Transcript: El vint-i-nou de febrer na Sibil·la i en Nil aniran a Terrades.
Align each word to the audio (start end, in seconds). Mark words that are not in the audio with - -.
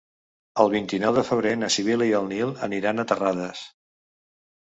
El 0.61 0.69
vint-i-nou 0.75 1.13
de 1.17 1.23
febrer 1.27 1.51
na 1.63 1.69
Sibil·la 1.75 2.07
i 2.11 2.15
en 2.19 2.31
Nil 2.33 2.55
aniran 2.69 3.03
a 3.03 3.05
Terrades. 3.13 3.65